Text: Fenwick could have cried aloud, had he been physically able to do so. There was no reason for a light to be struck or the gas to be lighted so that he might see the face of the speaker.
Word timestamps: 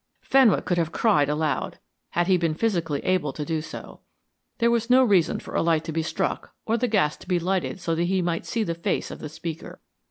Fenwick 0.23 0.65
could 0.65 0.79
have 0.79 0.91
cried 0.91 1.29
aloud, 1.29 1.77
had 2.09 2.25
he 2.25 2.35
been 2.35 2.55
physically 2.55 3.01
able 3.05 3.31
to 3.33 3.45
do 3.45 3.61
so. 3.61 3.99
There 4.57 4.71
was 4.71 4.89
no 4.89 5.03
reason 5.03 5.39
for 5.39 5.53
a 5.53 5.61
light 5.61 5.83
to 5.83 5.91
be 5.91 6.01
struck 6.01 6.55
or 6.65 6.75
the 6.75 6.87
gas 6.87 7.15
to 7.17 7.27
be 7.27 7.37
lighted 7.37 7.79
so 7.79 7.93
that 7.93 8.05
he 8.05 8.19
might 8.19 8.47
see 8.47 8.63
the 8.63 8.73
face 8.73 9.11
of 9.11 9.19
the 9.19 9.29
speaker. 9.29 9.79